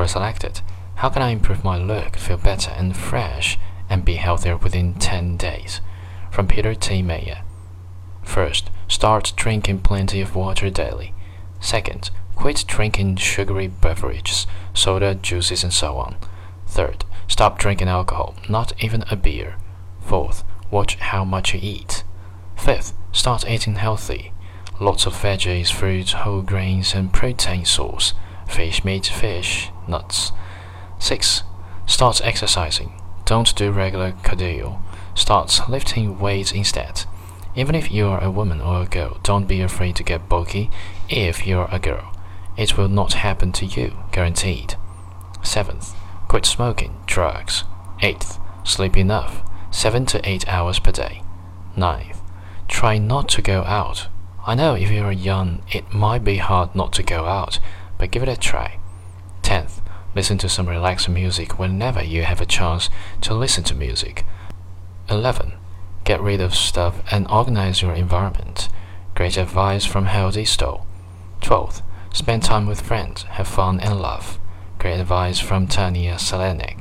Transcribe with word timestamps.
Quora 0.00 0.08
selected. 0.08 0.62
How 0.94 1.10
can 1.10 1.20
I 1.20 1.28
improve 1.28 1.62
my 1.62 1.76
look, 1.76 2.16
feel 2.16 2.38
better 2.38 2.70
and 2.70 2.96
fresh, 2.96 3.58
and 3.90 4.02
be 4.02 4.14
healthier 4.14 4.56
within 4.56 4.94
10 4.94 5.36
days? 5.36 5.82
From 6.30 6.46
Peter 6.46 6.74
T. 6.74 7.02
Mayer. 7.02 7.42
First, 8.22 8.70
start 8.88 9.34
drinking 9.36 9.80
plenty 9.80 10.22
of 10.22 10.34
water 10.34 10.70
daily. 10.70 11.12
Second, 11.60 12.10
quit 12.34 12.64
drinking 12.66 13.16
sugary 13.16 13.66
beverages, 13.66 14.46
soda, 14.72 15.16
juices, 15.16 15.62
and 15.62 15.72
so 15.72 15.96
on. 15.96 16.16
Third, 16.66 17.04
stop 17.28 17.58
drinking 17.58 17.88
alcohol, 17.88 18.36
not 18.48 18.72
even 18.82 19.04
a 19.10 19.16
beer. 19.16 19.56
Fourth, 20.00 20.44
watch 20.70 20.94
how 20.94 21.26
much 21.26 21.52
you 21.52 21.60
eat. 21.62 22.04
Fifth, 22.56 22.94
start 23.12 23.46
eating 23.46 23.74
healthy. 23.74 24.32
Lots 24.80 25.04
of 25.04 25.12
veggies, 25.12 25.70
fruits, 25.70 26.12
whole 26.12 26.40
grains, 26.40 26.94
and 26.94 27.12
protein 27.12 27.66
source. 27.66 28.14
Fish, 28.50 28.84
meat, 28.84 29.06
fish, 29.06 29.70
nuts. 29.88 30.32
6. 30.98 31.44
Start 31.86 32.20
exercising. 32.24 32.92
Don't 33.24 33.54
do 33.54 33.70
regular 33.70 34.12
cardio. 34.12 34.80
Start 35.14 35.60
lifting 35.68 36.18
weights 36.18 36.52
instead. 36.52 37.04
Even 37.54 37.74
if 37.74 37.90
you 37.90 38.06
are 38.08 38.22
a 38.22 38.30
woman 38.30 38.60
or 38.60 38.82
a 38.82 38.86
girl, 38.86 39.18
don't 39.22 39.46
be 39.46 39.60
afraid 39.60 39.96
to 39.96 40.02
get 40.02 40.28
bulky 40.28 40.68
if 41.08 41.46
you're 41.46 41.68
a 41.70 41.78
girl. 41.78 42.14
It 42.56 42.76
will 42.76 42.88
not 42.88 43.14
happen 43.14 43.52
to 43.52 43.66
you, 43.66 43.96
guaranteed. 44.12 44.74
7th. 45.42 45.94
Quit 46.28 46.44
smoking, 46.44 47.00
drugs. 47.06 47.64
8th. 48.02 48.40
Sleep 48.66 48.96
enough, 48.96 49.42
7 49.70 50.06
to 50.06 50.28
8 50.28 50.48
hours 50.48 50.78
per 50.78 50.92
day. 50.92 51.22
9th. 51.76 52.18
Try 52.68 52.98
not 52.98 53.28
to 53.30 53.42
go 53.42 53.62
out. 53.62 54.08
I 54.46 54.54
know 54.54 54.74
if 54.74 54.90
you're 54.90 55.12
young, 55.12 55.62
it 55.70 55.92
might 55.92 56.24
be 56.24 56.38
hard 56.38 56.74
not 56.74 56.92
to 56.94 57.02
go 57.02 57.26
out, 57.26 57.58
but 58.00 58.10
give 58.10 58.22
it 58.22 58.28
a 58.30 58.36
try. 58.36 58.78
10th. 59.42 59.82
Listen 60.14 60.38
to 60.38 60.48
some 60.48 60.66
relaxing 60.66 61.12
music 61.12 61.58
whenever 61.58 62.02
you 62.02 62.22
have 62.22 62.40
a 62.40 62.46
chance 62.46 62.88
to 63.20 63.34
listen 63.34 63.62
to 63.64 63.74
music. 63.74 64.24
11. 65.10 65.52
Get 66.04 66.22
rid 66.22 66.40
of 66.40 66.54
stuff 66.54 67.02
and 67.12 67.30
organize 67.30 67.82
your 67.82 67.92
environment. 67.92 68.70
Great 69.14 69.36
advice 69.36 69.84
from 69.84 70.06
Healthy 70.06 70.46
Store. 70.46 70.86
12th. 71.42 71.82
Spend 72.14 72.42
time 72.42 72.66
with 72.66 72.80
friends, 72.80 73.24
have 73.24 73.46
fun 73.46 73.78
and 73.78 74.00
laugh. 74.00 74.40
Great 74.78 74.98
advice 74.98 75.38
from 75.38 75.66
Tania 75.68 76.14
Selenik. 76.14 76.79